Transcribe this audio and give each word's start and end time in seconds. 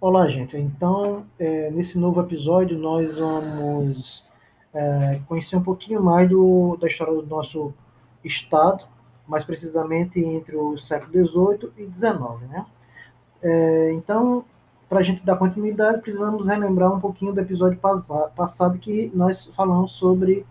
Olá, 0.00 0.28
gente. 0.28 0.56
Então, 0.56 1.26
é, 1.40 1.72
nesse 1.72 1.98
novo 1.98 2.20
episódio, 2.20 2.78
nós 2.78 3.18
vamos 3.18 4.24
é, 4.72 5.20
conhecer 5.26 5.56
um 5.56 5.62
pouquinho 5.62 6.00
mais 6.00 6.30
do, 6.30 6.76
da 6.80 6.86
história 6.86 7.12
do 7.12 7.26
nosso 7.26 7.74
Estado, 8.24 8.84
mais 9.26 9.42
precisamente 9.42 10.20
entre 10.20 10.54
o 10.54 10.78
século 10.78 11.10
XVIII 11.10 11.72
e 11.76 11.92
XIX. 11.92 12.14
Né? 12.48 12.66
É, 13.42 13.92
então, 13.92 14.44
para 14.88 15.00
a 15.00 15.02
gente 15.02 15.26
dar 15.26 15.34
continuidade, 15.34 16.00
precisamos 16.00 16.46
relembrar 16.46 16.94
um 16.94 17.00
pouquinho 17.00 17.32
do 17.32 17.40
episódio 17.40 17.80
passado 18.36 18.78
que 18.78 19.10
nós 19.12 19.46
falamos 19.56 19.94
sobre 19.94 20.46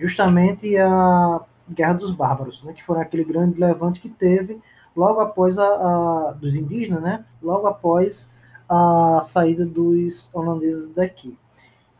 justamente 0.00 0.76
a 0.76 1.40
Guerra 1.68 1.92
dos 1.92 2.10
Bárbaros, 2.10 2.64
né? 2.64 2.72
que 2.72 2.82
foi 2.82 3.00
aquele 3.00 3.22
grande 3.22 3.56
levante 3.56 4.00
que 4.00 4.08
teve 4.08 4.60
logo 4.96 5.20
após 5.20 5.60
a, 5.60 5.64
a 5.64 6.32
dos 6.32 6.56
indígenas, 6.56 7.00
né? 7.00 7.24
logo 7.40 7.68
após 7.68 8.28
a 8.70 9.20
saída 9.24 9.66
dos 9.66 10.32
holandeses 10.32 10.88
daqui. 10.90 11.36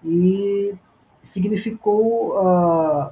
E 0.05 0.73
significou 1.21 2.39
uh, 2.39 3.11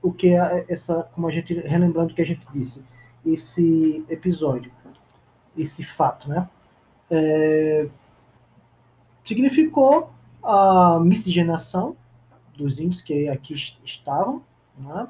o 0.00 0.12
que 0.12 0.34
é 0.34 0.64
essa, 0.68 1.02
como 1.14 1.26
a 1.26 1.32
gente, 1.32 1.52
relembrando 1.52 2.12
o 2.12 2.14
que 2.14 2.22
a 2.22 2.26
gente 2.26 2.46
disse, 2.52 2.84
esse 3.26 4.04
episódio, 4.08 4.70
esse 5.56 5.84
fato, 5.84 6.28
né? 6.28 6.48
É, 7.10 7.88
significou 9.24 10.10
a 10.42 11.00
miscigenação 11.00 11.96
dos 12.56 12.78
índios 12.78 13.02
que 13.02 13.28
aqui 13.28 13.54
estavam, 13.84 14.42
né? 14.78 15.08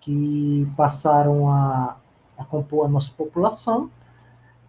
que 0.00 0.68
passaram 0.76 1.48
a, 1.50 1.96
a 2.36 2.44
compor 2.44 2.84
a 2.84 2.88
nossa 2.88 3.10
população. 3.12 3.90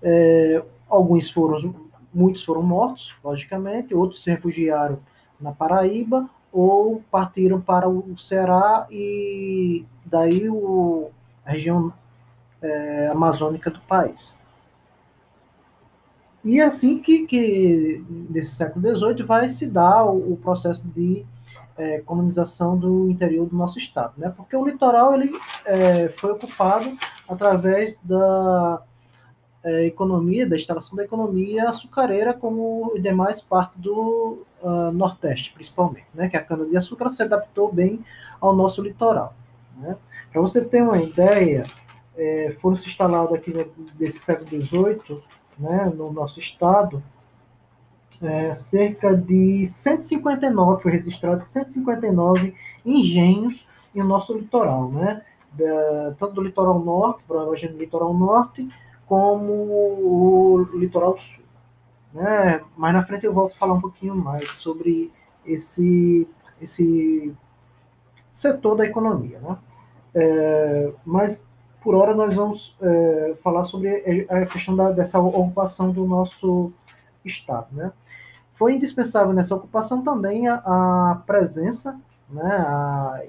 É, 0.02 0.64
alguns 0.90 1.30
foram 1.30 1.87
Muitos 2.18 2.44
foram 2.44 2.64
mortos, 2.64 3.14
logicamente, 3.24 3.94
outros 3.94 4.24
se 4.24 4.32
refugiaram 4.32 4.98
na 5.40 5.52
Paraíba 5.52 6.28
ou 6.52 7.04
partiram 7.12 7.62
para 7.62 7.88
o 7.88 8.18
Ceará 8.18 8.88
e 8.90 9.86
daí 10.04 10.50
o, 10.50 11.12
a 11.46 11.52
região 11.52 11.94
é, 12.60 13.10
amazônica 13.10 13.70
do 13.70 13.80
país. 13.82 14.40
E 16.44 16.60
é 16.60 16.64
assim 16.64 16.98
que, 16.98 17.28
que 17.28 18.04
nesse 18.32 18.56
século 18.56 18.98
XVIII 18.98 19.24
vai 19.24 19.48
se 19.48 19.68
dar 19.68 20.04
o, 20.06 20.34
o 20.34 20.38
processo 20.38 20.88
de 20.88 21.24
é, 21.78 22.00
colonização 22.00 22.76
do 22.76 23.12
interior 23.12 23.46
do 23.46 23.56
nosso 23.56 23.78
estado, 23.78 24.14
né? 24.18 24.34
Porque 24.36 24.56
o 24.56 24.66
litoral 24.66 25.14
ele 25.14 25.32
é, 25.64 26.10
foi 26.10 26.32
ocupado 26.32 26.98
através 27.30 27.96
da 28.02 28.82
é, 29.64 29.86
economia, 29.86 30.48
da 30.48 30.56
instalação 30.56 30.96
da 30.96 31.04
economia 31.04 31.70
açucareira, 31.70 32.34
como 32.34 32.94
demais 33.00 33.42
parte 33.42 33.78
do 33.80 34.46
uh, 34.62 34.92
Nordeste, 34.92 35.52
principalmente, 35.54 36.06
né, 36.14 36.30
que 36.30 36.38
a 36.38 36.44
cana-de-açúcar 36.44 37.10
se 37.10 37.24
adaptou 37.24 37.72
bem 37.72 38.04
ao 38.40 38.56
nosso 38.56 38.82
litoral. 38.82 39.34
Né. 39.78 39.98
Para 40.32 40.42
você 40.42 40.64
ter 40.64 40.82
uma 40.82 40.98
ideia, 41.02 41.66
é, 42.16 42.56
foram 42.62 42.76
se 42.76 42.88
instalados 42.88 43.34
aqui 43.34 43.54
nesse 44.00 44.20
século 44.20 44.64
XVIII, 44.64 45.22
né, 45.58 45.92
no 45.96 46.12
nosso 46.12 46.40
estado, 46.40 47.02
é, 48.22 48.54
cerca 48.54 49.16
de 49.16 49.68
159, 49.68 50.82
foi 50.82 50.92
registrado 50.92 51.46
159 51.46 52.56
engenhos 52.86 53.68
em 53.94 54.04
nosso 54.04 54.34
litoral, 54.34 54.90
né, 54.90 55.22
da, 55.54 56.14
tanto 56.18 56.34
do 56.34 56.42
litoral 56.42 56.80
norte, 56.80 57.24
provavelmente 57.28 57.68
do 57.68 57.80
litoral 57.80 58.14
norte, 58.14 58.68
como 59.08 59.54
o 59.54 60.70
litoral 60.74 61.18
sul. 61.18 61.44
Né? 62.14 62.62
Mais 62.76 62.94
na 62.94 63.04
frente 63.04 63.26
eu 63.26 63.34
volto 63.34 63.54
a 63.54 63.58
falar 63.58 63.74
um 63.74 63.82
pouquinho 63.82 64.16
mais 64.16 64.52
sobre 64.52 65.12
esse, 65.46 66.28
esse 66.62 67.34
setor 68.32 68.76
da 68.76 68.86
economia. 68.86 69.40
Né? 69.40 69.58
É, 70.14 70.92
mas, 71.06 71.46
por 71.82 71.96
hora, 71.96 72.14
nós 72.16 72.36
vamos 72.36 72.76
é, 72.82 73.36
falar 73.42 73.64
sobre 73.64 74.28
a 74.30 74.46
questão 74.46 74.76
da, 74.76 74.92
dessa 74.92 75.20
ocupação 75.20 75.92
do 75.92 76.06
nosso 76.06 76.72
Estado. 77.24 77.68
Né? 77.72 77.92
Foi 78.54 78.74
indispensável 78.74 79.34
nessa 79.34 79.56
ocupação 79.56 80.04
também 80.04 80.48
a, 80.48 80.56
a 80.56 81.24
presença, 81.26 82.00
né, 82.30 82.44
a 82.44 83.22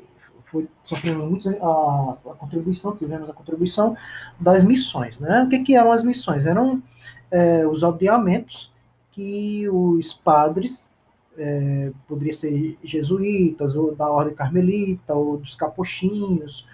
foi 0.50 0.68
sofrendo 0.84 1.26
muito 1.26 1.48
a, 1.48 2.16
a, 2.30 2.34
contribuição, 2.34 2.96
tivemos 2.96 3.28
a 3.28 3.32
contribuição 3.32 3.96
das 4.38 4.62
missões. 4.64 5.18
Né? 5.18 5.44
O 5.44 5.48
que, 5.48 5.60
que 5.60 5.76
eram 5.76 5.92
as 5.92 6.02
missões? 6.02 6.46
Eram 6.46 6.82
é, 7.30 7.66
os 7.66 7.84
aldeamentos 7.84 8.72
que 9.12 9.68
os 9.68 10.12
padres, 10.12 10.88
é, 11.36 11.92
poderia 12.06 12.32
ser 12.32 12.78
jesuítas, 12.82 13.74
ou 13.74 13.94
da 13.94 14.08
ordem 14.10 14.34
carmelita, 14.34 15.14
ou 15.14 15.38
dos 15.38 15.54
capuchinhos, 15.54 16.66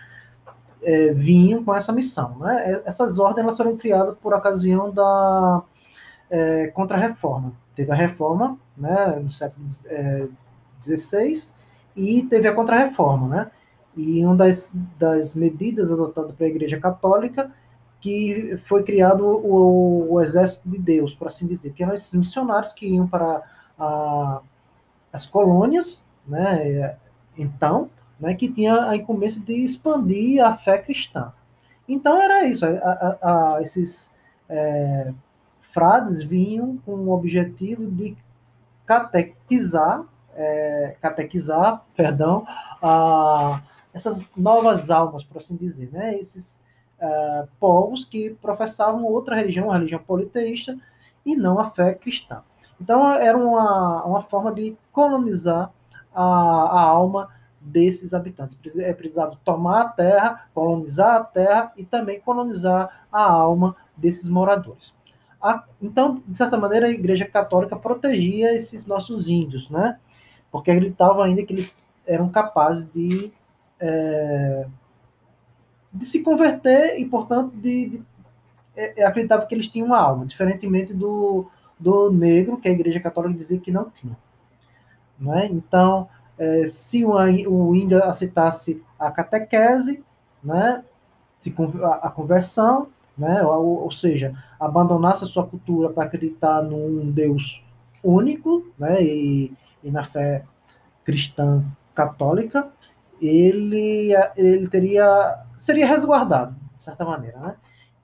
é, 0.83 1.13
vinham 1.13 1.65
com 1.65 1.75
essa 1.75 1.93
missão. 1.93 2.39
Né? 2.39 2.73
É, 2.73 2.83
essas 2.85 3.19
ordens 3.19 3.45
elas 3.45 3.57
foram 3.57 3.77
criadas 3.77 4.17
por 4.19 4.35
ocasião 4.35 4.91
da 4.93 5.63
é, 6.31 6.69
contra-reforma. 6.69 7.53
Teve 7.75 7.91
a 7.91 7.95
reforma 7.95 8.59
né, 8.77 9.19
no 9.23 9.31
século 9.31 9.67
XVI 10.83 11.33
é, 11.33 11.65
e 11.97 12.23
teve 12.25 12.47
a 12.47 12.55
contra-reforma, 12.55 13.29
né? 13.29 13.51
E 13.97 14.25
uma 14.25 14.35
das, 14.35 14.73
das 14.99 15.35
medidas 15.35 15.93
adotadas 15.93 16.33
pela 16.33 16.51
Igreja 16.51 16.79
Católica 16.79 17.51
que 18.05 18.59
foi 18.67 18.83
criado 18.83 19.25
o, 19.27 20.13
o, 20.13 20.21
Exército 20.21 20.69
de 20.69 20.77
Deus, 20.77 21.15
por 21.15 21.29
assim 21.29 21.47
dizer, 21.47 21.73
que 21.73 21.83
eram 21.83 21.95
esses 21.95 22.13
missionários 22.13 22.75
que 22.75 22.87
iam 22.87 23.07
para 23.07 23.43
a, 23.79 24.43
as 25.11 25.25
colônias, 25.25 26.05
né, 26.27 26.97
então, 27.39 27.89
né, 28.21 28.35
que 28.35 28.47
tinha 28.47 28.91
a 28.91 28.95
incumbência 28.95 29.41
de 29.41 29.55
expandir 29.55 30.45
a 30.45 30.55
fé 30.55 30.77
cristã. 30.77 31.33
Então 31.89 32.21
era 32.21 32.45
isso, 32.45 32.67
a, 32.67 33.57
a, 33.57 33.63
esses 33.63 34.13
é, 34.51 35.11
frades 35.73 36.23
vinham 36.23 36.77
com 36.85 36.93
o 36.93 37.11
objetivo 37.11 37.91
de 37.91 38.15
catequizar, 38.85 40.05
é, 40.37 40.95
catequizar, 41.01 41.83
perdão, 41.97 42.47
a 42.83 43.63
essas 43.95 44.23
novas 44.37 44.91
almas, 44.91 45.23
por 45.23 45.39
assim 45.39 45.57
dizer, 45.57 45.89
né? 45.93 46.19
Esses 46.19 46.61
uh, 47.01 47.49
povos 47.61 48.05
que 48.05 48.31
professavam 48.43 49.05
outra 49.05 49.37
religião, 49.37 49.71
a 49.71 49.77
religião 49.77 50.01
politeísta, 50.01 50.77
e 51.25 51.37
não 51.37 51.59
a 51.59 51.71
fé 51.71 51.95
cristã. 51.95 52.43
Então, 52.81 53.09
era 53.13 53.39
uma, 53.39 54.05
uma 54.05 54.23
forma 54.23 54.53
de 54.53 54.77
colonizar 54.93 55.71
a, 56.13 56.23
a 56.23 56.81
alma 56.83 57.31
desses 57.61 58.13
habitantes. 58.13 58.59
É, 58.77 58.93
precisava 58.93 59.39
tomar 59.45 59.81
a 59.81 59.89
terra, 59.89 60.49
colonizar 60.53 61.17
a 61.17 61.25
terra 61.25 61.73
e 61.77 61.85
também 61.85 62.21
colonizar 62.21 63.07
a 63.11 63.23
alma 63.23 63.77
desses 63.97 64.29
moradores. 64.29 64.95
A, 65.41 65.65
então, 65.81 66.23
de 66.27 66.37
certa 66.37 66.57
maneira, 66.59 66.87
a 66.87 66.91
Igreja 66.91 67.25
Católica 67.25 67.77
protegia 67.77 68.55
esses 68.55 68.87
nossos 68.87 69.29
índios, 69.29 69.71
né? 69.71 69.99
Porque 70.51 70.71
acreditava 70.71 71.25
ainda 71.25 71.45
que 71.45 71.53
eles 71.53 71.83
eram 72.07 72.29
capazes 72.29 72.87
de 72.93 73.33
é, 73.85 74.67
de 75.93 76.07
se 76.07 76.23
converter 76.23 76.99
e, 76.99 77.05
portanto, 77.05 77.55
de, 77.55 77.91
de 77.91 78.03
é, 78.75 79.03
é, 79.03 79.05
acreditava 79.05 79.45
que 79.47 79.55
eles 79.55 79.69
tinham 79.69 79.89
uma 79.89 79.99
alma, 79.99 80.25
diferentemente 80.25 80.95
do, 80.95 81.47
do 81.79 82.11
negro, 82.11 82.57
que 82.57 82.69
a 82.69 82.73
Igreja 82.73 82.99
Católica 82.99 83.39
dizia 83.39 83.61
que 83.61 83.71
não 83.71 83.91
tinha. 83.91 84.17
Não 85.19 85.35
é? 85.35 85.47
Então, 85.47 86.09
é, 86.39 86.67
se 86.67 87.05
o, 87.05 87.75
índio 87.77 88.03
aceitasse 88.03 88.83
a 88.99 89.11
catequese, 89.11 90.03
né, 90.43 90.83
a, 91.83 92.09
a 92.09 92.11
conversão, 92.11 92.89
né, 93.17 93.43
ou, 93.43 93.83
ou, 93.85 93.91
seja, 93.93 94.35
abandonasse 94.59 95.25
a 95.25 95.29
sua 95.29 95.47
cultura 95.47 95.91
para 95.91 96.05
acreditar 96.05 96.63
num 96.63 97.11
Deus 97.13 97.63
único, 98.03 98.67
né, 98.79 99.03
e, 99.03 99.53
e 99.85 99.91
na 99.91 100.05
fé 100.05 100.45
cristã 101.05 101.63
católica, 101.95 102.73
ele, 103.21 104.13
ele 104.37 104.69
teria 104.69 105.45
seria 105.59 105.87
resguardado, 105.87 106.55
de 106.77 106.85
certa 106.85 107.05
maneira. 107.05 107.39
Né? 107.39 107.57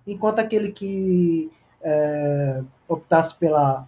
Enquanto 0.07 0.39
aquele 0.39 0.73
que 0.73 1.51
é, 1.83 2.63
optasse 2.89 3.35
pela 3.35 3.87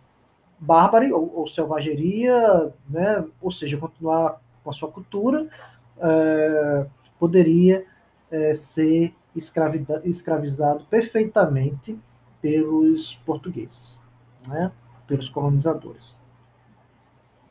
bárbara 0.59 1.15
ou, 1.17 1.33
ou, 1.35 1.49
selvageria, 1.49 2.73
né? 2.89 3.25
ou 3.41 3.51
seja, 3.51 3.79
continuar 3.79 4.41
com 4.63 4.71
a 4.71 4.73
sua 4.73 4.91
cultura, 4.91 5.49
é, 5.99 6.87
poderia 7.19 7.85
é, 8.31 8.55
ser 8.55 9.15
escravizado 10.05 10.85
perfeitamente 10.91 11.99
pelos 12.41 13.15
portugueses, 13.25 14.01
né? 14.47 14.71
pelos 15.07 15.29
colonizadores. 15.29 16.15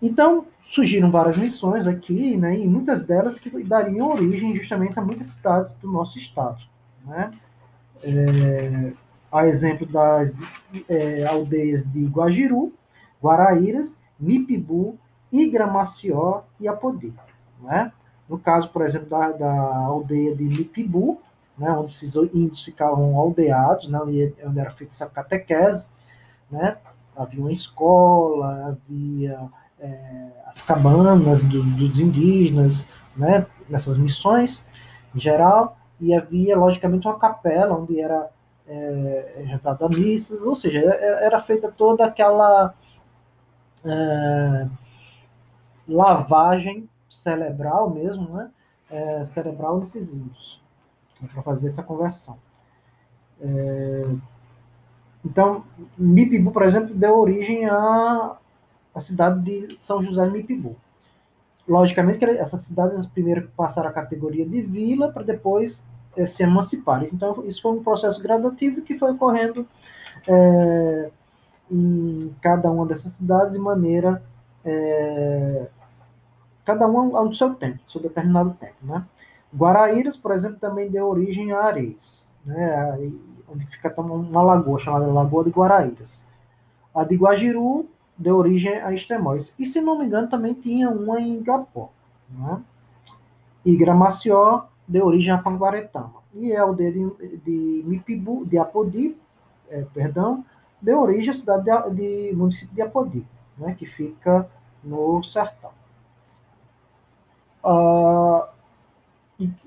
Então, 0.01 0.45
surgiram 0.71 1.11
várias 1.11 1.37
missões 1.37 1.85
aqui, 1.85 2.37
né, 2.37 2.57
e 2.57 2.65
muitas 2.65 3.03
delas 3.03 3.37
que 3.37 3.49
dariam 3.63 4.09
origem 4.09 4.55
justamente 4.55 4.97
a 4.97 5.01
muitas 5.01 5.27
cidades 5.27 5.73
do 5.75 5.91
nosso 5.91 6.17
estado. 6.17 6.61
Né? 7.05 7.33
É, 8.01 8.93
a 9.29 9.47
exemplo 9.47 9.85
das 9.85 10.39
é, 10.87 11.25
aldeias 11.25 11.91
de 11.91 12.05
Guajiru, 12.05 12.73
Guaraíras, 13.21 14.01
Mipibu, 14.17 14.97
Igramació 15.29 16.43
e 16.57 16.69
Apodi. 16.69 17.13
Né? 17.61 17.91
No 18.29 18.39
caso, 18.39 18.69
por 18.69 18.83
exemplo, 18.83 19.09
da, 19.09 19.29
da 19.31 19.75
aldeia 19.75 20.33
de 20.33 20.45
Mipibu, 20.45 21.19
né, 21.57 21.69
onde 21.71 21.91
esses 21.91 22.15
índios 22.15 22.63
ficavam 22.63 23.17
aldeados, 23.17 23.89
né, 23.89 23.99
onde, 23.99 24.33
era 24.57 24.71
feita 24.71 24.93
essa 24.93 25.05
catequese, 25.05 25.89
né, 26.49 26.77
havia 27.13 27.41
uma 27.41 27.51
escola, 27.51 28.77
havia 28.89 29.49
é, 29.81 30.27
as 30.45 30.61
cabanas 30.61 31.43
do, 31.43 31.63
dos 31.63 31.99
indígenas, 31.99 32.87
né, 33.15 33.45
nessas 33.67 33.97
missões 33.97 34.65
em 35.13 35.19
geral, 35.19 35.77
e 35.99 36.13
havia, 36.13 36.57
logicamente, 36.57 37.07
uma 37.07 37.19
capela 37.19 37.77
onde 37.77 37.99
era 37.99 38.29
é, 38.67 39.43
rezada 39.45 39.89
missas, 39.89 40.43
ou 40.43 40.55
seja, 40.55 40.79
era 40.79 41.41
feita 41.41 41.71
toda 41.71 42.05
aquela 42.05 42.73
é, 43.83 44.67
lavagem 45.87 46.89
cerebral 47.09 47.89
mesmo, 47.89 48.29
né, 48.29 48.49
é, 48.89 49.25
cerebral 49.25 49.79
nesses 49.79 50.13
índios, 50.13 50.61
para 51.33 51.41
fazer 51.43 51.67
essa 51.67 51.83
conversão. 51.83 52.37
É, 53.41 54.15
então, 55.23 55.63
Mipibu, 55.97 56.51
por 56.51 56.63
exemplo, 56.63 56.95
deu 56.95 57.19
origem 57.19 57.65
à, 57.65 58.37
à 58.93 58.99
cidade 58.99 59.39
de 59.41 59.77
São 59.77 60.01
José 60.01 60.25
de 60.25 60.31
Mipibu. 60.31 60.75
Logicamente 61.67 62.17
que 62.17 62.25
essas 62.25 62.61
cidades 62.61 63.05
primeiro 63.05 63.49
passaram 63.55 63.89
a 63.89 63.93
categoria 63.93 64.45
de 64.45 64.61
vila 64.61 65.11
para 65.11 65.23
depois 65.23 65.85
é, 66.15 66.25
se 66.25 66.43
emanciparem. 66.43 67.09
Então, 67.13 67.43
isso 67.45 67.61
foi 67.61 67.71
um 67.71 67.83
processo 67.83 68.21
gradativo 68.21 68.81
que 68.81 68.97
foi 68.97 69.11
ocorrendo 69.11 69.67
é, 70.27 71.09
em 71.69 72.35
cada 72.41 72.69
uma 72.69 72.85
dessas 72.85 73.13
cidades 73.13 73.53
de 73.53 73.59
maneira. 73.59 74.21
É, 74.65 75.67
cada 76.65 76.87
uma 76.87 77.17
ao 77.17 77.33
seu 77.33 77.53
tempo, 77.55 77.79
seu 77.87 78.01
determinado 78.01 78.51
tempo. 78.59 78.75
Né? 78.81 79.03
Guaraíras, 79.55 80.17
por 80.17 80.31
exemplo, 80.31 80.59
também 80.59 80.89
deu 80.89 81.07
origem 81.07 81.51
a 81.51 81.61
Areis. 81.61 82.31
Né? 82.45 83.11
onde 83.51 83.67
fica 83.67 83.93
uma 84.01 84.41
lagoa 84.41 84.79
chamada 84.79 85.05
Lagoa 85.07 85.43
de 85.43 85.49
Guaraíras. 85.49 86.25
A 86.95 87.03
de 87.03 87.15
Guajiru 87.15 87.89
deu 88.21 88.37
origem 88.37 88.73
a 88.73 88.93
Extremóis. 88.93 89.53
E, 89.57 89.65
se 89.65 89.81
não 89.81 89.97
me 89.97 90.05
engano, 90.05 90.29
também 90.29 90.53
tinha 90.53 90.89
uma 90.89 91.19
em 91.19 91.37
Igapó. 91.37 91.89
Né? 92.29 92.61
E 93.65 93.75
Gramació 93.75 94.63
deu 94.87 95.05
origem 95.05 95.33
a 95.33 95.37
Panguaretama. 95.37 96.21
E 96.33 96.55
a 96.55 96.61
aldeia 96.61 96.91
de, 96.91 97.37
de 97.37 97.83
Mipibu, 97.85 98.45
de 98.45 98.57
Apodi, 98.57 99.17
é, 99.69 99.83
perdão, 99.93 100.45
deu 100.81 100.99
origem 101.01 101.31
à 101.31 101.33
cidade 101.33 101.63
de, 101.63 102.29
de 102.29 102.35
município 102.35 102.73
de 102.73 102.81
Apodi, 102.81 103.27
né, 103.57 103.75
que 103.77 103.85
fica 103.85 104.49
no 104.83 105.21
sertão. 105.23 105.71
Uh, 107.63 108.43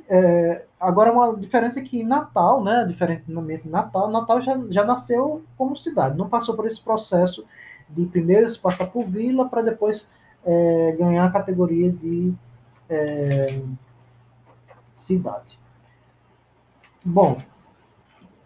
é, 0.08 0.64
agora, 0.80 1.12
uma 1.12 1.36
diferença 1.36 1.80
é 1.80 1.82
que 1.82 2.02
Natal, 2.02 2.64
né, 2.64 2.84
diferentemente 2.88 3.64
de 3.64 3.68
Natal, 3.68 4.10
Natal 4.10 4.40
já, 4.40 4.60
já 4.70 4.84
nasceu 4.84 5.42
como 5.56 5.76
cidade, 5.76 6.16
não 6.16 6.28
passou 6.28 6.56
por 6.56 6.66
esse 6.66 6.80
processo 6.80 7.44
de 7.94 8.06
primeiro 8.06 8.48
se 8.48 8.58
passar 8.58 8.86
por 8.86 9.04
vila 9.04 9.48
para 9.48 9.62
depois 9.62 10.10
é, 10.44 10.96
ganhar 10.98 11.24
a 11.24 11.30
categoria 11.30 11.90
de 11.90 12.34
é, 12.88 13.60
cidade. 14.92 15.58
Bom, 17.04 17.40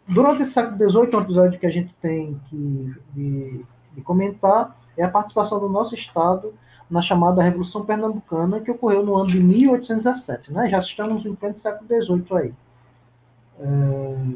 durante 0.06 0.42
esse 0.42 0.52
século 0.52 0.76
XVIII, 0.76 1.16
um 1.16 1.20
episódio 1.20 1.58
que 1.58 1.66
a 1.66 1.70
gente 1.70 1.94
tem 1.94 2.40
que 2.46 2.94
de, 3.14 3.64
de 3.94 4.02
comentar 4.02 4.76
é 4.96 5.04
a 5.04 5.10
participação 5.10 5.60
do 5.60 5.68
nosso 5.68 5.94
Estado 5.94 6.52
na 6.90 7.02
chamada 7.02 7.42
Revolução 7.42 7.84
Pernambucana, 7.84 8.60
que 8.60 8.70
ocorreu 8.70 9.04
no 9.04 9.16
ano 9.16 9.28
de 9.28 9.40
1817. 9.40 10.52
Né? 10.52 10.68
Já 10.70 10.80
estamos 10.80 11.24
em 11.24 11.34
pleno 11.34 11.58
século 11.58 11.86
XVIII 11.86 12.38
aí. 12.38 12.54
É, 13.60 14.26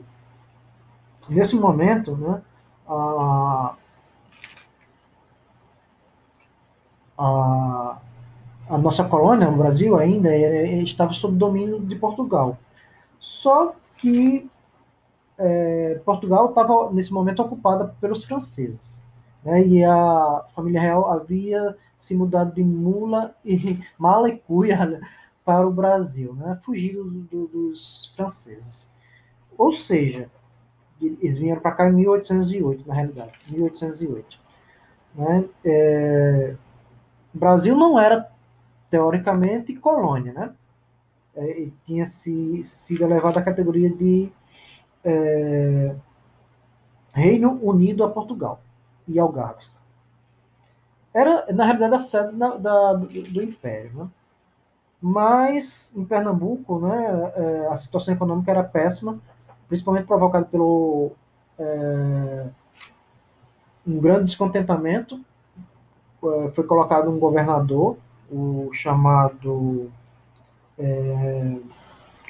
nesse 1.31 1.57
momento, 1.57 2.17
né, 2.17 2.43
a, 2.87 3.75
a, 7.17 7.99
a 8.69 8.79
nossa 8.79 9.05
colônia, 9.05 9.49
o 9.49 9.57
Brasil 9.57 9.97
ainda, 9.99 10.35
estava 10.83 11.13
sob 11.13 11.37
domínio 11.37 11.81
de 11.81 11.97
Portugal. 11.97 12.59
Só 13.19 13.75
que 13.99 14.51
é, 15.39 16.01
Portugal 16.05 16.51
estava, 16.51 16.91
nesse 16.93 17.13
momento, 17.13 17.43
ocupada 17.43 17.95
pelos 18.01 18.25
franceses. 18.25 19.05
Né, 19.45 19.67
e 19.67 19.85
a 19.85 20.45
família 20.55 20.81
real 20.81 21.11
havia 21.11 21.77
se 21.97 22.15
mudado 22.15 22.55
de 22.55 22.63
mula 22.63 23.35
e 23.45 23.79
mala 23.99 24.29
e 24.29 24.39
cuia 24.39 25.01
para 25.45 25.67
o 25.67 25.73
Brasil, 25.73 26.35
né? 26.35 26.59
fugindo 26.65 27.05
do, 27.05 27.47
dos 27.49 28.13
franceses. 28.15 28.93
Ou 29.59 29.73
seja, 29.73 30.31
eles 31.01 31.39
vieram 31.39 31.61
para 31.61 31.73
cá 31.73 31.89
em 31.89 31.93
1808, 31.93 32.87
na 32.87 32.95
realidade, 32.95 33.33
1808. 33.49 34.39
Né? 35.15 35.45
É, 35.65 36.57
o 37.35 37.39
Brasil 37.39 37.77
não 37.77 37.99
era, 37.99 38.31
teoricamente, 38.91 39.75
colônia, 39.75 40.33
né? 40.33 40.53
É, 41.35 41.69
tinha 41.87 42.05
se, 42.05 42.63
sido 42.65 43.05
elevado 43.05 43.39
à 43.39 43.43
categoria 43.43 43.89
de 43.89 44.31
é, 45.03 45.95
Reino 47.15 47.59
Unido 47.63 48.05
a 48.05 48.11
Portugal 48.11 48.61
e 49.09 49.19
Algarves 49.19 49.75
era, 51.15 51.47
na 51.53 51.65
realidade, 51.65 51.95
a 51.95 51.99
sede 52.01 52.37
da, 52.37 52.57
da 52.57 52.93
do, 52.95 53.07
do, 53.07 53.43
Império. 53.43 53.93
Né? 53.95 54.09
Mas, 55.01 55.93
em 55.95 56.05
Pernambuco, 56.05 56.79
né, 56.81 57.33
é, 57.37 57.69
a 57.69 57.77
situação 57.77 58.15
econômica 58.15 58.51
era 58.51 58.65
péssima, 58.65 59.21
principalmente 59.69 60.07
provocada 60.07 60.47
pelo 60.47 61.13
é, 61.59 62.47
um 63.87 64.01
grande 64.01 64.25
descontentamento. 64.25 65.21
É, 66.25 66.49
foi 66.51 66.65
colocado 66.65 67.11
um 67.11 67.19
governador, 67.19 67.97
o 68.31 68.71
chamado 68.73 69.91
é, 70.79 71.57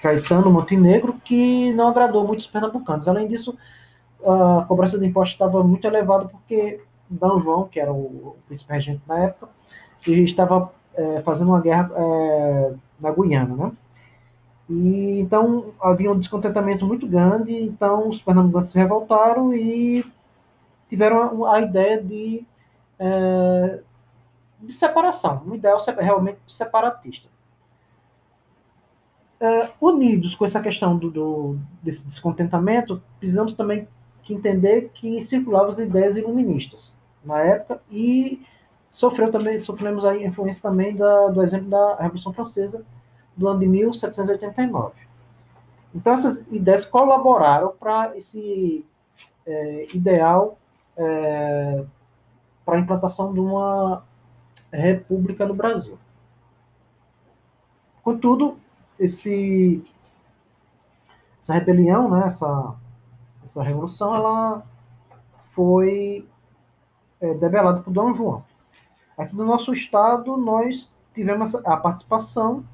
Caetano 0.01 0.51
Montenegro, 0.51 1.15
que 1.25 1.73
não 1.73 1.89
agradou 1.89 2.27
muitos 2.27 2.47
pernambucanos. 2.47 3.09
Além 3.09 3.29
disso, 3.29 3.57
a 4.25 4.65
cobrança 4.67 4.99
de 4.99 5.07
impostos 5.07 5.35
estava 5.35 5.63
muito 5.63 5.87
elevada 5.87 6.27
porque 6.27 6.81
D. 7.09 7.27
João, 7.43 7.69
que 7.69 7.79
era 7.79 7.93
o, 7.93 8.37
príncipe 8.47 8.73
regente 8.73 9.03
na 9.07 9.19
época, 9.19 9.49
estava 10.07 10.73
é, 10.95 11.21
fazendo 11.23 11.49
uma 11.49 11.61
guerra 11.61 11.91
é, 11.95 12.75
na 13.01 13.11
Guiana, 13.11 13.55
né? 13.55 13.73
E 14.69 15.21
então 15.21 15.67
havia 15.81 16.11
um 16.11 16.19
descontentamento 16.19 16.87
muito 16.87 17.07
grande, 17.07 17.53
então 17.53 18.09
os 18.09 18.23
pernambucanos 18.23 18.73
se 18.73 18.79
revoltaram 18.79 19.53
e 19.53 20.05
tiveram 20.89 21.45
a 21.45 21.61
ideia 21.61 22.03
de, 22.03 22.45
é, 23.03 23.81
de 24.61 24.73
separação, 24.73 25.43
um 25.45 25.55
ideal 25.57 25.79
realmente 25.99 26.39
separatista. 26.47 27.29
É, 29.41 29.71
unidos 29.81 30.37
com 30.37 30.45
essa 30.45 30.63
questão 30.63 30.97
do, 30.97 31.11
do, 31.11 31.59
desse 31.83 32.07
descontentamento, 32.07 33.03
precisamos 33.19 33.55
também 33.55 33.89
que 34.23 34.33
entender 34.33 34.93
que 34.95 35.21
circulavam 35.25 35.71
as 35.71 35.81
ideias 35.81 36.17
iluministas 36.17 36.97
na 37.25 37.41
época 37.41 37.83
e 37.91 38.47
sofreu 38.89 39.33
também 39.33 39.59
sofremos 39.59 40.05
a 40.05 40.17
influência 40.17 40.63
também 40.63 40.95
da, 40.95 41.27
do 41.27 41.43
exemplo 41.43 41.69
da 41.69 41.97
Revolução 41.97 42.33
Francesa 42.33 42.85
do 43.37 43.49
ano 43.49 43.59
de 43.59 43.67
1789. 43.67 44.95
Então 45.93 46.13
essas 46.13 46.47
ideias 46.53 46.85
colaboraram 46.85 47.75
para 47.81 48.17
esse 48.17 48.87
é, 49.45 49.87
ideal 49.93 50.57
é, 50.97 51.85
para 52.65 52.77
a 52.77 52.81
implantação 52.81 53.33
de 53.33 53.41
uma 53.41 54.05
república 54.73 55.47
no 55.47 55.55
Brasil. 55.55 55.99
Contudo, 58.03 58.59
esse, 58.99 59.83
essa 61.41 61.55
rebelião, 61.55 62.11
né, 62.11 62.27
essa, 62.27 62.75
essa 63.45 63.63
revolução, 63.63 64.15
ela 64.15 64.67
foi 65.53 66.27
é, 67.21 67.35
debelado 67.35 67.83
por 67.83 67.93
Dom 67.93 68.15
João. 68.15 68.45
Aqui 69.17 69.37
no 69.37 69.45
nosso 69.45 69.73
estado, 69.73 70.37
nós 70.37 70.93
tivemos 71.15 71.55
a 71.55 71.77
participação 71.77 72.65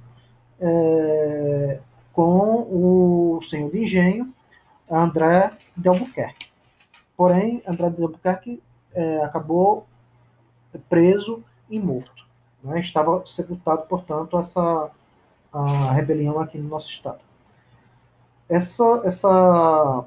é, 0.61 1.81
com 2.13 2.63
o 2.71 3.43
senhor 3.43 3.71
de 3.71 3.83
engenho, 3.83 4.33
André 4.91 5.53
de 5.77 5.89
Albuquerque. 5.89 6.49
Porém, 7.17 7.63
André 7.67 7.91
de 7.91 8.03
Albuquerque 8.03 8.63
é, 8.99 9.25
acabou 9.25 9.87
preso 10.89 11.43
e 11.71 11.79
morto. 11.79 12.27
Né? 12.63 12.81
Estava 12.81 13.25
sepultado, 13.25 13.83
portanto, 13.83 14.37
essa 14.39 14.91
a 15.53 15.93
rebelião 15.93 16.39
aqui 16.41 16.59
no 16.59 16.69
nosso 16.69 16.91
estado. 16.91 17.21
Essa, 18.49 19.03
essa 19.05 20.05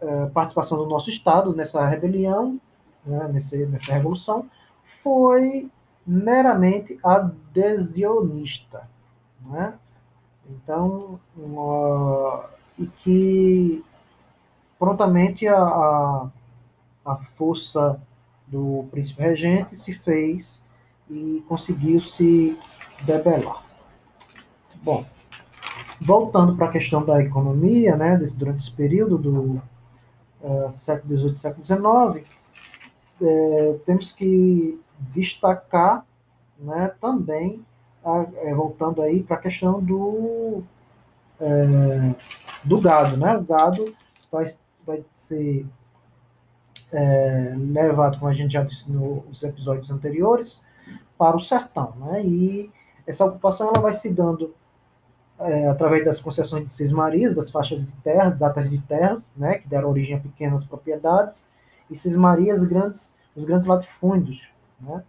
é, 0.00 0.26
participação 0.26 0.78
do 0.78 0.86
nosso 0.86 1.10
Estado 1.10 1.54
nessa 1.54 1.86
rebelião, 1.86 2.60
né, 3.04 3.28
nesse, 3.32 3.66
nessa 3.66 3.92
revolução, 3.92 4.48
foi 5.02 5.70
meramente 6.06 6.98
adhesionista. 7.02 8.88
Né? 9.44 9.74
Então, 10.48 11.20
uma, 11.36 12.50
e 12.78 12.86
que 12.86 13.84
prontamente 14.78 15.46
a, 15.46 15.62
a, 15.62 16.28
a 17.04 17.16
força 17.16 18.00
do 18.46 18.86
príncipe 18.90 19.22
regente 19.22 19.76
se 19.76 19.94
fez 19.94 20.64
e 21.08 21.42
conseguiu 21.48 22.00
se 22.00 22.58
debelar. 23.02 23.64
Bom, 24.82 25.04
voltando 26.00 26.56
para 26.56 26.66
a 26.66 26.72
questão 26.72 27.04
da 27.04 27.20
economia, 27.22 27.96
né, 27.96 28.16
desse, 28.16 28.36
durante 28.36 28.58
esse 28.58 28.70
período 28.70 29.18
do 29.18 29.62
uh, 30.42 30.72
século 30.72 31.16
XVIII 31.16 31.36
século 31.36 31.64
XIX, 31.64 32.26
é, 33.22 33.76
temos 33.84 34.12
que 34.12 34.80
destacar 35.12 36.04
né, 36.58 36.92
também, 37.00 37.64
a, 38.04 38.26
é, 38.36 38.54
voltando 38.54 39.02
aí 39.02 39.22
para 39.22 39.36
a 39.36 39.40
questão 39.40 39.82
do, 39.82 40.62
é, 41.40 42.14
do 42.64 42.80
gado. 42.80 43.16
Né? 43.16 43.36
O 43.36 43.42
gado 43.42 43.94
vai, 44.30 44.46
vai 44.86 45.04
ser 45.12 45.66
é, 46.92 47.54
levado, 47.56 48.18
como 48.18 48.30
a 48.30 48.34
gente 48.34 48.52
já 48.52 48.62
disse 48.62 48.90
nos 48.90 49.42
episódios 49.42 49.90
anteriores, 49.90 50.60
para 51.16 51.36
o 51.36 51.40
sertão. 51.40 51.92
Né? 51.98 52.24
E 52.24 52.70
essa 53.06 53.24
ocupação 53.24 53.68
ela 53.68 53.80
vai 53.80 53.94
se 53.94 54.10
dando 54.10 54.54
é, 55.38 55.68
através 55.68 56.04
das 56.04 56.20
concessões 56.20 56.66
de 56.66 56.72
cismarias, 56.72 57.34
das 57.34 57.50
faixas 57.50 57.84
de 57.84 57.94
terra, 57.96 58.30
datas 58.30 58.68
de 58.68 58.78
terras, 58.78 59.32
né, 59.36 59.58
que 59.58 59.68
deram 59.68 59.88
origem 59.88 60.16
a 60.16 60.20
pequenas 60.20 60.64
propriedades, 60.64 61.46
e 61.90 61.96
cismarias 61.96 62.62
grandes, 62.64 63.14
os 63.34 63.44
grandes 63.44 63.66
latifúndios. 63.66 64.46
Né? 64.80 65.02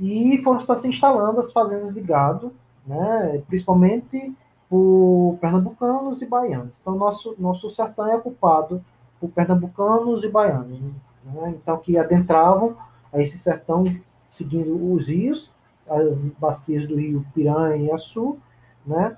E 0.00 0.42
foram 0.42 0.60
se 0.60 0.88
instalando 0.88 1.40
as 1.40 1.52
fazendas 1.52 1.92
de 1.92 2.00
gado, 2.00 2.52
né, 2.86 3.42
principalmente 3.46 4.34
por 4.68 5.36
pernambucanos 5.40 6.22
e 6.22 6.26
baianos. 6.26 6.78
Então, 6.80 6.96
nosso, 6.96 7.34
nosso 7.38 7.70
sertão 7.70 8.06
é 8.06 8.16
ocupado 8.16 8.84
por 9.20 9.30
pernambucanos 9.30 10.22
e 10.22 10.28
baianos, 10.28 10.80
né? 10.80 11.54
então 11.56 11.78
que 11.78 11.98
adentravam 11.98 12.76
a 13.12 13.20
esse 13.20 13.38
sertão 13.38 13.84
seguindo 14.30 14.92
os 14.92 15.08
rios, 15.08 15.50
as 15.88 16.28
bacias 16.30 16.86
do 16.86 16.96
rio 16.96 17.24
Piranha 17.34 17.76
e 17.76 17.90
Açu, 17.90 18.38
né? 18.86 19.16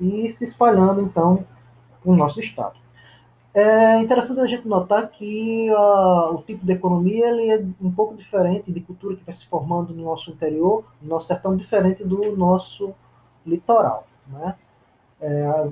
e 0.00 0.30
se 0.30 0.44
espalhando, 0.44 1.00
então, 1.00 1.44
o 2.04 2.14
nosso 2.14 2.40
estado. 2.40 2.78
É 3.54 4.00
interessante 4.00 4.40
a 4.40 4.46
gente 4.46 4.68
notar 4.68 5.08
que 5.08 5.68
uh, 5.70 6.34
o 6.34 6.42
tipo 6.42 6.64
de 6.64 6.72
economia 6.72 7.28
ele 7.28 7.50
é 7.50 7.64
um 7.80 7.90
pouco 7.90 8.14
diferente 8.14 8.70
de 8.70 8.80
cultura 8.80 9.16
que 9.16 9.24
vai 9.24 9.34
se 9.34 9.46
formando 9.46 9.92
no 9.92 10.04
nosso 10.04 10.30
interior, 10.30 10.84
no 11.02 11.08
nosso 11.08 11.26
sertão, 11.26 11.56
diferente 11.56 12.04
do 12.04 12.36
nosso 12.36 12.94
litoral. 13.44 14.06
Né? 14.28 14.54
É, 15.20 15.68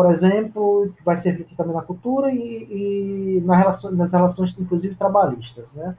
por 0.00 0.10
exemplo, 0.10 0.94
vai 1.04 1.14
ser 1.18 1.32
refletido 1.32 1.58
também 1.58 1.76
na 1.76 1.82
cultura 1.82 2.32
e, 2.32 3.36
e 3.36 3.40
na 3.42 3.54
relação, 3.54 3.92
nas 3.92 4.10
relações, 4.10 4.56
inclusive, 4.58 4.94
trabalhistas. 4.94 5.74
Né? 5.74 5.94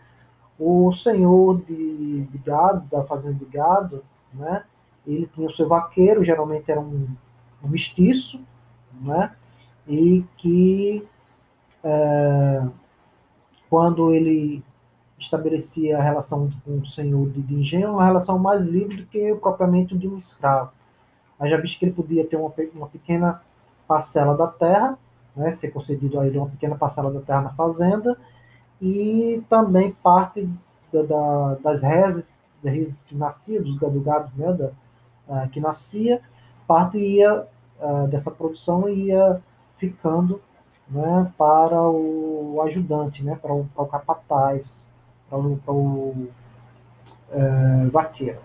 O 0.58 0.92
senhor 0.92 1.62
de, 1.62 2.24
de 2.24 2.38
gado, 2.40 2.84
da 2.90 3.04
fazenda 3.04 3.36
de 3.36 3.46
gado, 3.46 4.04
né? 4.34 4.64
ele 5.06 5.30
tinha 5.32 5.48
o 5.48 5.52
seu 5.52 5.68
vaqueiro, 5.68 6.24
geralmente 6.24 6.72
era 6.72 6.82
um, 6.82 7.08
um 7.64 7.68
mestiço, 7.68 8.42
né? 9.00 9.34
e 9.88 10.26
que 10.36 11.08
é, 11.84 12.66
quando 13.70 14.12
ele 14.12 14.64
estabelecia 15.20 16.00
a 16.00 16.02
relação 16.02 16.50
com 16.66 16.80
o 16.80 16.88
senhor 16.88 17.30
de, 17.30 17.40
de 17.40 17.54
engenho, 17.54 17.92
uma 17.92 18.06
relação 18.06 18.40
mais 18.40 18.66
livre 18.66 18.96
do 18.96 19.06
que 19.06 19.36
propriamente 19.36 19.96
de 19.96 20.08
um 20.08 20.18
escravo. 20.18 20.72
Mas 21.38 21.52
já 21.52 21.58
visto 21.58 21.78
que 21.78 21.86
ele 21.86 21.94
podia 21.94 22.26
ter 22.26 22.36
uma, 22.36 22.52
uma 22.74 22.88
pequena 22.88 23.40
parcela 23.92 24.38
da 24.38 24.48
terra, 24.48 24.98
né, 25.36 25.52
ser 25.52 25.70
concedido 25.72 26.18
a 26.18 26.26
ele 26.26 26.38
uma 26.38 26.48
pequena 26.48 26.78
parcela 26.78 27.12
da 27.12 27.20
terra 27.20 27.42
na 27.42 27.50
fazenda, 27.50 28.18
e 28.82 29.44
também 29.50 29.92
parte 30.02 30.50
da, 30.94 31.04
da, 31.04 31.56
das 31.56 31.82
reses, 31.82 32.42
das 32.64 32.74
reses 32.74 33.02
que 33.02 33.14
nasciam, 33.14 33.62
dos, 33.62 33.78
do 33.78 34.00
gado 34.00 34.32
né, 34.38 34.54
da, 34.54 34.68
uh, 35.28 35.50
que 35.50 35.60
nascia, 35.60 36.22
parte 36.66 36.98
ia 36.98 37.46
uh, 37.82 38.08
dessa 38.08 38.32
produção 38.32 38.88
ia 38.88 39.42
ficando 39.76 40.42
né, 40.88 41.30
para 41.38 41.82
o 41.82 42.62
ajudante, 42.66 43.26
né, 43.26 43.38
para, 43.42 43.54
o, 43.54 43.66
para 43.76 43.84
o 43.84 43.88
capataz, 43.88 44.88
para 45.30 45.38
o, 45.38 45.58
para 45.58 45.74
o 45.74 46.30
é, 47.30 47.88
vaqueiro. 47.88 48.40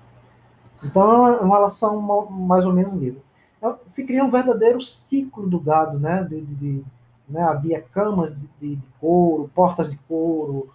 Então 0.83 1.29
é 1.29 1.41
uma 1.41 1.57
relação 1.57 2.01
mais 2.01 2.65
ou 2.65 2.73
menos 2.73 2.93
livre. 2.95 3.26
Então, 3.59 3.79
se 3.87 4.05
cria 4.05 4.25
um 4.25 4.31
verdadeiro 4.31 4.81
ciclo 4.81 5.49
do 5.49 5.59
gado, 5.59 5.99
né, 5.99 6.23
de, 6.25 6.41
de, 6.41 6.55
de 6.55 6.85
né, 7.29 7.43
havia 7.43 7.81
camas 7.81 8.35
de, 8.35 8.47
de, 8.61 8.77
de, 8.77 8.89
couro, 9.01 9.51
portas 9.55 9.91
de 9.91 9.99
couro, 10.09 10.71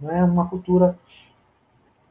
né, 0.00 0.22
uma 0.22 0.48
cultura, 0.48 0.98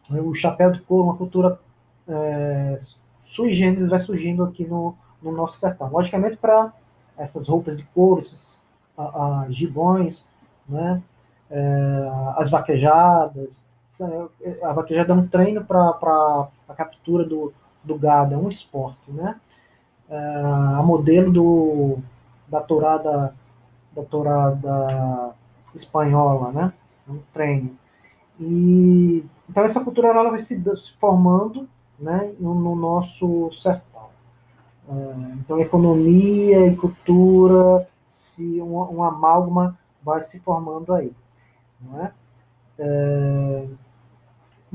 o 0.09 0.33
chapéu 0.33 0.71
de 0.71 0.81
couro, 0.81 1.05
uma 1.05 1.17
cultura 1.17 1.59
é, 2.07 2.79
sui 3.25 3.51
generis 3.51 3.89
vai 3.89 3.99
surgindo 3.99 4.43
aqui 4.43 4.65
no, 4.65 4.95
no 5.21 5.31
nosso 5.31 5.59
sertão. 5.59 5.89
Logicamente, 5.89 6.37
para 6.37 6.71
essas 7.17 7.47
roupas 7.47 7.75
de 7.75 7.83
couro, 7.83 8.21
esses 8.21 8.61
a, 8.97 9.41
a 9.41 9.45
gibões, 9.49 10.27
né? 10.67 11.01
É, 11.49 12.11
as 12.37 12.49
vaquejadas. 12.49 13.67
A 14.63 14.73
vaquejada 14.73 15.13
é 15.13 15.15
um 15.15 15.27
treino 15.27 15.63
para 15.63 16.49
a 16.67 16.73
captura 16.75 17.23
do, 17.23 17.53
do 17.83 17.97
gado, 17.97 18.33
é 18.33 18.37
um 18.37 18.49
esporte, 18.49 19.09
né? 19.11 19.39
É, 20.09 20.17
a 20.77 20.83
modelo 20.83 21.31
do, 21.31 21.97
da 22.47 22.61
tourada, 22.61 23.35
da 23.91 24.03
tourada 24.03 25.35
espanhola, 25.73 26.51
né? 26.51 26.73
Um 27.07 27.19
treino. 27.33 27.77
E, 28.39 29.25
então 29.49 29.63
essa 29.63 29.83
cultura 29.83 30.09
ela 30.09 30.29
vai 30.29 30.39
se 30.39 30.61
formando 30.99 31.67
né, 31.99 32.33
no, 32.39 32.53
no 32.53 32.75
nosso 32.75 33.51
sertão. 33.53 34.09
É, 34.87 34.93
então 35.39 35.59
economia 35.59 36.67
e 36.67 36.75
cultura 36.75 37.87
se 38.07 38.61
um, 38.61 38.97
um 38.97 39.03
amálgama 39.03 39.77
vai 40.03 40.21
se 40.21 40.39
formando 40.39 40.93
aí. 40.93 41.11
Não 41.81 42.01
é? 42.01 42.11
É, 42.77 43.65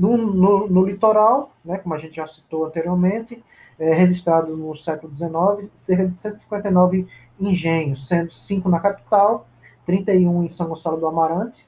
no, 0.01 0.17
no, 0.17 0.67
no, 0.67 0.85
litoral, 0.85 1.51
né, 1.63 1.77
como 1.77 1.93
a 1.93 1.97
gente 1.97 2.15
já 2.15 2.27
citou 2.27 2.65
anteriormente, 2.65 3.43
é 3.79 3.93
registrado 3.93 4.55
no 4.55 4.75
século 4.75 5.15
XIX 5.15 5.71
cerca 5.75 6.07
de 6.07 6.19
159 6.19 7.07
engenhos, 7.39 8.07
sendo 8.07 8.31
5 8.31 8.69
na 8.69 8.79
capital, 8.79 9.47
31 9.85 10.43
em 10.43 10.49
São 10.49 10.67
Gonçalo 10.67 10.97
do 10.97 11.07
Amarante, 11.07 11.65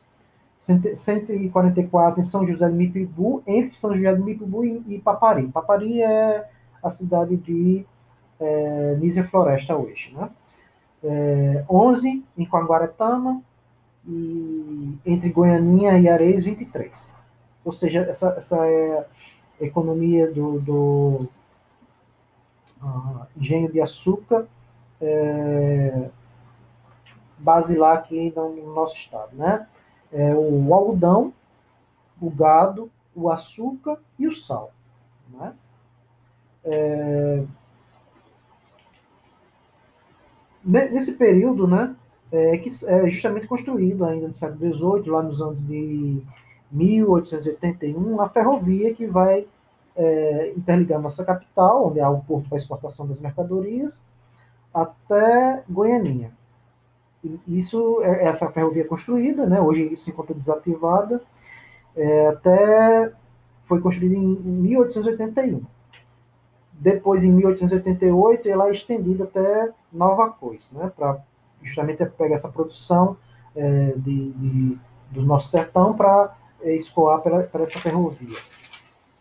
144 0.57 2.21
em 2.21 2.23
São 2.23 2.45
José 2.47 2.69
de 2.69 2.75
Mipibu, 2.75 3.43
entre 3.45 3.75
São 3.75 3.95
José 3.95 4.13
de 4.13 4.21
Mipibu 4.21 4.63
e, 4.63 4.83
e 4.87 4.99
Papari. 4.99 5.47
Papari 5.47 6.01
é 6.01 6.47
a 6.81 6.89
cidade 6.89 7.35
de 7.37 7.85
é, 8.39 8.95
Nízia 8.99 9.23
Floresta 9.23 9.75
hoje, 9.75 10.13
né? 10.15 10.29
é, 11.03 11.65
11 11.69 12.23
em 12.37 12.45
Coanguaretama 12.45 13.41
e 14.07 14.97
entre 15.05 15.29
Goianinha 15.29 15.97
e 15.99 16.07
Areis 16.07 16.43
23. 16.43 17.13
Ou 17.63 17.71
seja, 17.71 18.01
essa, 18.01 18.29
essa 18.37 18.67
é 18.67 19.07
economia 19.59 20.31
do, 20.31 20.59
do 20.59 21.27
uh, 22.81 23.25
engenho 23.37 23.71
de 23.71 23.79
açúcar 23.79 24.47
é, 25.01 26.09
basilar 27.37 27.97
aqui 27.97 28.33
no 28.35 28.73
nosso 28.73 28.95
estado, 28.95 29.35
né? 29.35 29.67
É 30.11 30.33
o 30.33 30.73
algodão, 30.73 31.33
o 32.21 32.29
gado, 32.29 32.91
o 33.15 33.29
açúcar 33.29 33.99
e 34.17 34.27
o 34.27 34.35
sal, 34.35 34.71
né? 35.29 35.53
É, 36.63 37.43
nesse 40.63 41.13
período, 41.13 41.67
né, 41.67 41.93
é, 42.31 42.57
que 42.57 42.69
é 42.85 43.09
justamente 43.09 43.47
construído 43.47 44.05
ainda 44.05 44.29
no 44.29 44.33
século 44.33 44.73
XVIII, 44.73 45.09
lá 45.09 45.21
nos 45.21 45.41
anos 45.41 45.59
de 45.67 46.23
1881, 46.73 48.19
a 48.21 48.29
ferrovia 48.29 48.93
que 48.93 49.05
vai 49.05 49.47
é, 49.95 50.53
interligar 50.57 50.99
nossa 50.99 51.23
capital, 51.23 51.87
onde 51.87 51.99
há 51.99 52.09
o 52.09 52.21
porto 52.21 52.49
para 52.49 52.57
exportação 52.57 53.07
das 53.07 53.19
mercadorias, 53.19 54.05
até 54.73 55.63
Goianinha. 55.69 56.31
Isso, 57.47 58.01
é, 58.01 58.25
essa 58.25 58.51
ferrovia 58.51 58.85
construída, 58.85 59.45
né, 59.45 59.61
hoje 59.61 59.95
se 59.95 60.09
encontra 60.09 60.33
desativada, 60.33 61.21
é, 61.95 62.27
até 62.27 63.13
foi 63.65 63.79
construída 63.79 64.15
em 64.15 64.35
1881. 64.35 65.61
Depois, 66.73 67.23
em 67.23 67.31
1888, 67.31 68.49
ela 68.49 68.67
é 68.67 68.71
estendida 68.71 69.23
até 69.23 69.71
Nova 69.91 70.31
Cois, 70.31 70.71
né, 70.73 70.91
para 70.93 71.19
justamente 71.61 72.05
pegar 72.05 72.35
essa 72.35 72.49
produção 72.49 73.15
é, 73.55 73.93
de, 73.95 74.31
de, 74.31 74.77
do 75.11 75.21
nosso 75.21 75.49
sertão 75.49 75.93
para 75.93 76.35
é, 76.35 76.42
escoar 76.65 77.21
para 77.21 77.63
essa 77.63 77.79
ferrovia. 77.79 78.37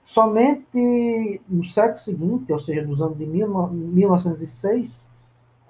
Somente 0.05 1.41
no 1.49 1.65
século 1.65 1.99
seguinte, 1.99 2.53
ou 2.53 2.59
seja, 2.59 2.83
nos 2.83 3.01
anos 3.01 3.17
de 3.17 3.25
1906, 3.25 5.11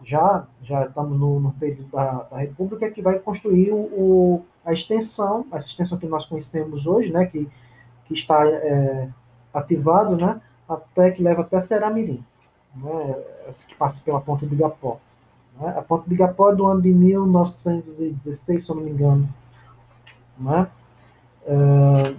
já, 0.04 0.46
já 0.62 0.84
estamos 0.86 1.18
no, 1.18 1.38
no 1.38 1.52
período 1.52 1.84
da, 1.84 2.24
da, 2.24 2.38
República, 2.38 2.90
que 2.90 3.00
vai 3.00 3.18
construir 3.18 3.70
o, 3.70 3.76
o, 3.76 4.44
a 4.64 4.72
extensão, 4.72 5.46
essa 5.52 5.68
extensão 5.68 5.98
que 5.98 6.06
nós 6.06 6.24
conhecemos 6.26 6.86
hoje, 6.86 7.12
né, 7.12 7.26
que, 7.26 7.48
que 8.04 8.14
está 8.14 8.44
é, 8.46 9.08
ativado, 9.54 10.16
né, 10.16 10.40
até 10.68 11.10
que 11.10 11.22
leva 11.22 11.42
até 11.42 11.60
Seramirim, 11.60 12.24
né, 12.74 13.16
que 13.68 13.74
passa 13.74 14.00
pela 14.04 14.20
ponte 14.20 14.46
de 14.46 14.54
Igapó. 14.54 14.98
Né, 15.60 15.74
a 15.76 15.82
ponte 15.82 16.08
de 16.08 16.14
Igapó 16.14 16.50
é 16.50 16.56
do 16.56 16.66
ano 16.66 16.82
de 16.82 16.92
1916, 16.92 18.64
se 18.64 18.70
eu 18.70 18.76
não 18.76 18.82
me 18.82 18.90
engano, 18.90 19.28
né, 20.38 20.68
é, 21.46 22.14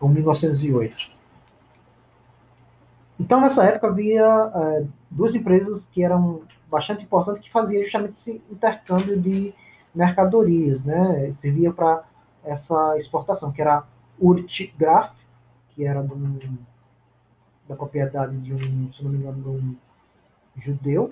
ou 0.00 0.08
1908. 0.08 1.14
Então, 3.18 3.40
nessa 3.40 3.64
época, 3.64 3.88
havia 3.88 4.24
é, 4.54 4.86
duas 5.10 5.34
empresas 5.34 5.86
que 5.86 6.02
eram 6.02 6.42
bastante 6.70 7.04
importantes 7.04 7.42
que 7.42 7.50
faziam 7.50 7.82
justamente 7.82 8.14
esse 8.14 8.42
intercâmbio 8.50 9.20
de 9.20 9.54
mercadorias, 9.94 10.84
né? 10.84 11.32
Servia 11.32 11.72
para 11.72 12.02
essa 12.42 12.96
exportação, 12.96 13.52
que 13.52 13.62
era 13.62 13.84
Urt 14.18 14.72
Graf, 14.76 15.12
que 15.70 15.84
era 15.84 16.02
do, 16.02 16.16
da 17.68 17.76
propriedade 17.76 18.36
de 18.38 18.52
um, 18.52 18.92
se 18.92 19.02
não 19.02 19.10
me 19.10 19.18
engano, 19.18 19.42
de 19.42 19.48
um 19.48 19.76
judeu 20.60 21.10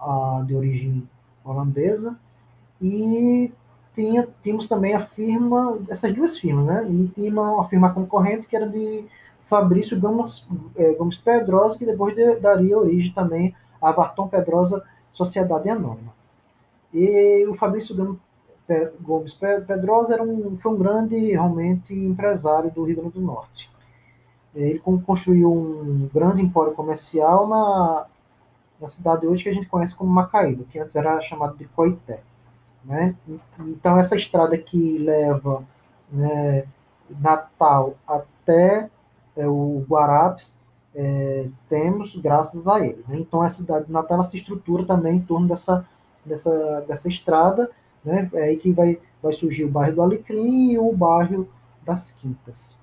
uh, 0.00 0.44
de 0.44 0.54
origem 0.54 1.08
holandesa, 1.44 2.18
e 2.80 3.52
tinha, 3.96 4.28
tínhamos 4.42 4.68
também 4.68 4.94
a 4.94 5.00
firma, 5.00 5.78
essas 5.88 6.14
duas 6.14 6.38
firmas, 6.38 6.66
né? 6.66 6.86
E 6.88 7.08
tinha 7.08 7.32
uma, 7.32 7.50
uma 7.54 7.68
firma 7.68 7.92
concorrente 7.92 8.46
que 8.46 8.54
era 8.54 8.68
de 8.68 9.04
Fabrício 9.48 9.98
Gomes, 9.98 10.46
é, 10.76 10.92
Gomes 10.92 11.16
Pedrosa, 11.16 11.78
que 11.78 11.86
depois 11.86 12.14
de, 12.14 12.36
daria 12.36 12.78
origem 12.78 13.12
também 13.12 13.54
à 13.80 13.90
Varton 13.90 14.28
Pedrosa 14.28 14.84
Sociedade 15.12 15.70
Anônima. 15.70 16.14
E 16.92 17.46
o 17.48 17.54
Fabrício 17.54 18.18
Gomes 19.00 19.34
Pedrosa 19.34 20.14
era 20.14 20.22
um, 20.22 20.58
foi 20.58 20.72
um 20.72 20.76
grande, 20.76 21.16
realmente, 21.32 21.94
empresário 21.94 22.70
do 22.70 22.84
Rio 22.84 22.96
Grande 22.96 23.14
do 23.14 23.20
Norte. 23.20 23.70
Ele 24.54 24.78
construiu 24.78 25.52
um 25.52 26.08
grande 26.12 26.42
empório 26.42 26.72
comercial 26.72 27.46
na, 27.48 28.06
na 28.80 28.88
cidade 28.88 29.26
hoje 29.26 29.42
que 29.42 29.48
a 29.48 29.54
gente 29.54 29.68
conhece 29.68 29.94
como 29.94 30.10
Macaíba, 30.10 30.64
que 30.64 30.78
antes 30.78 30.96
era 30.96 31.20
chamado 31.20 31.56
de 31.56 31.64
Coité. 31.66 32.20
Né? 32.86 33.14
Então, 33.60 33.98
essa 33.98 34.16
estrada 34.16 34.56
que 34.56 34.98
leva 34.98 35.64
né, 36.10 36.64
Natal 37.20 37.96
até 38.06 38.88
é, 39.36 39.46
o 39.46 39.84
Guarapes, 39.88 40.56
é, 40.94 41.48
temos 41.68 42.16
graças 42.16 42.66
a 42.66 42.80
ele. 42.80 43.04
Né? 43.06 43.18
Então 43.18 43.42
a 43.42 43.50
cidade 43.50 43.86
de 43.86 43.92
Natal 43.92 44.22
se 44.24 44.38
estrutura 44.38 44.86
também 44.86 45.16
em 45.16 45.20
torno 45.20 45.46
dessa, 45.46 45.86
dessa, 46.24 46.80
dessa 46.88 47.08
estrada, 47.08 47.70
né? 48.02 48.30
é 48.32 48.44
aí 48.44 48.56
que 48.56 48.72
vai, 48.72 48.98
vai 49.22 49.32
surgir 49.32 49.64
o 49.64 49.70
bairro 49.70 49.96
do 49.96 50.02
Alecrim 50.02 50.72
e 50.72 50.78
o 50.78 50.90
bairro 50.92 51.46
das 51.84 52.12
Quintas. 52.12 52.76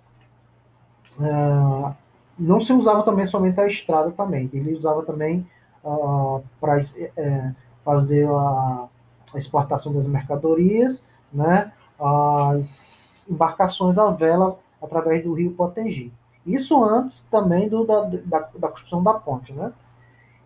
Ah, 1.19 1.95
não 2.37 2.61
se 2.61 2.71
usava 2.71 3.03
também 3.03 3.25
somente 3.25 3.59
a 3.59 3.67
estrada 3.67 4.11
também, 4.11 4.49
ele 4.53 4.75
usava 4.75 5.03
também 5.03 5.47
ah, 5.83 6.39
para 6.61 6.77
é, 7.17 7.51
fazer 7.83 8.27
a, 8.27 8.87
a, 9.33 9.37
exportação 9.37 9.93
das 9.93 10.07
mercadorias, 10.07 11.05
né? 11.31 11.71
as 11.99 13.27
embarcações 13.29 13.97
à 13.97 14.09
vela 14.11 14.57
através 14.81 15.23
do 15.23 15.33
rio 15.33 15.51
Potengi. 15.51 16.11
Isso 16.45 16.83
antes 16.83 17.21
também 17.31 17.69
do, 17.69 17.85
da, 17.85 18.01
da, 18.03 18.49
da 18.57 18.67
construção 18.67 19.01
da 19.01 19.13
ponte, 19.13 19.53
né? 19.53 19.71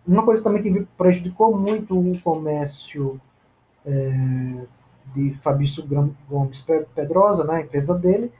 Uma 0.06 0.24
coisa 0.24 0.42
também 0.42 0.62
que 0.62 0.86
prejudicou 0.96 1.56
muito 1.56 1.98
o 1.98 2.18
comércio 2.22 3.20
é, 3.84 4.66
de 5.14 5.34
Fabrício 5.42 5.84
Gomes 6.28 6.64
Pedrosa, 6.94 7.44
né, 7.44 7.56
a 7.56 7.60
empresa 7.60 7.94
dele, 7.94 8.32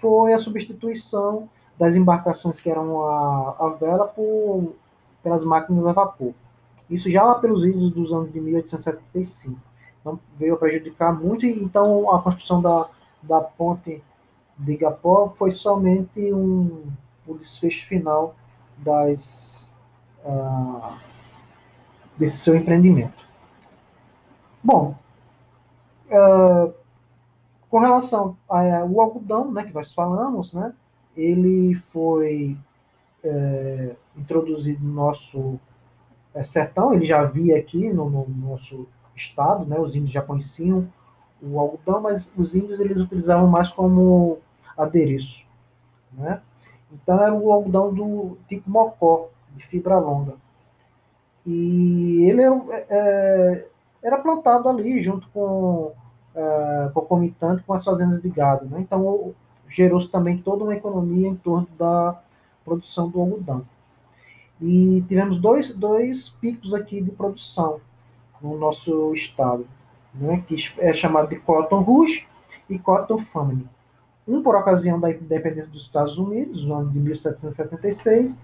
foi 0.00 0.32
a 0.32 0.38
substituição 0.38 1.48
das 1.78 1.94
embarcações 1.94 2.60
que 2.60 2.70
eram 2.70 3.04
a, 3.04 3.56
a 3.58 3.68
vela 3.78 4.06
por, 4.08 4.74
pelas 5.22 5.44
máquinas 5.44 5.86
a 5.86 5.92
vapor. 5.92 6.32
Isso 6.90 7.10
já 7.10 7.24
lá 7.24 7.36
pelos 7.36 7.64
idos 7.64 7.92
dos 7.92 8.12
anos 8.12 8.32
de 8.32 8.40
1875. 8.40 9.58
Então, 10.02 10.18
veio 10.36 10.54
a 10.54 10.58
prejudicar 10.58 11.18
muito, 11.18 11.46
e 11.46 11.62
então 11.62 12.12
a 12.14 12.20
construção 12.20 12.60
da, 12.60 12.90
da 13.22 13.40
ponte 13.40 14.02
de 14.58 14.72
Igapó 14.72 15.32
foi 15.36 15.50
somente 15.50 16.32
um, 16.32 16.92
o 17.26 17.34
desfecho 17.38 17.86
final 17.86 18.34
das, 18.76 19.74
uh, 20.24 20.98
desse 22.18 22.38
seu 22.38 22.54
empreendimento. 22.54 23.24
Bom, 24.62 24.96
uh, 26.10 26.74
com 27.70 27.78
relação 27.78 28.36
ao 28.48 29.00
algodão, 29.00 29.50
né, 29.50 29.64
que 29.64 29.72
nós 29.72 29.94
falamos, 29.94 30.52
né, 30.52 30.74
ele 31.16 31.74
foi 31.74 32.58
é, 33.24 33.96
introduzido 34.16 34.84
no 34.84 34.92
nosso 34.92 35.58
é, 36.34 36.42
sertão, 36.42 36.92
ele 36.92 37.06
já 37.06 37.20
havia 37.20 37.56
aqui 37.56 37.92
no, 37.92 38.08
no, 38.10 38.28
nosso 38.28 38.86
estado, 39.14 39.64
né, 39.64 39.78
os 39.78 39.94
índios 39.94 40.10
já 40.10 40.22
conheciam 40.22 40.88
o 41.42 41.58
algodão, 41.58 42.00
mas 42.00 42.32
os 42.36 42.54
índios 42.54 42.78
eles 42.78 42.96
utilizavam 42.96 43.48
mais 43.48 43.68
como 43.68 44.38
adereço, 44.76 45.46
né? 46.12 46.40
Então 46.92 47.20
era 47.20 47.32
um 47.32 47.52
algodão 47.52 47.92
do 47.92 48.36
tipo 48.48 48.70
mocó, 48.70 49.28
de 49.56 49.66
fibra 49.66 49.98
longa. 49.98 50.34
E 51.44 52.24
ele 52.28 52.42
era, 52.42 52.54
é, 52.70 52.86
é, 52.90 53.68
era 54.02 54.18
plantado 54.18 54.68
ali 54.68 55.00
junto 55.00 55.28
com 55.30 55.92
é, 56.34 56.90
concomitante 56.94 57.62
com 57.62 57.72
as 57.72 57.84
fazendas 57.84 58.20
de 58.20 58.28
gado. 58.28 58.66
Né? 58.66 58.80
Então 58.80 59.34
gerou-se 59.68 60.08
também 60.08 60.38
toda 60.38 60.64
uma 60.64 60.74
economia 60.74 61.28
em 61.28 61.34
torno 61.34 61.66
da 61.78 62.20
produção 62.64 63.08
do 63.08 63.20
algodão. 63.20 63.66
E 64.60 65.02
tivemos 65.08 65.40
dois, 65.40 65.74
dois 65.74 66.28
picos 66.28 66.74
aqui 66.74 67.00
de 67.00 67.10
produção 67.10 67.80
no 68.42 68.58
nosso 68.58 69.12
estado, 69.14 69.66
né? 70.14 70.42
que 70.46 70.56
é 70.78 70.92
chamado 70.92 71.28
de 71.28 71.36
Cotton 71.36 71.80
Rouge 71.80 72.26
e 72.68 72.78
Cotton 72.78 73.18
Famine 73.18 73.68
um 74.26 74.42
por 74.42 74.54
ocasião 74.54 75.00
da 75.00 75.10
independência 75.10 75.70
dos 75.70 75.82
Estados 75.82 76.16
Unidos, 76.16 76.64
no 76.64 76.74
ano 76.74 76.90
de 76.90 76.98
1776, 77.00 78.38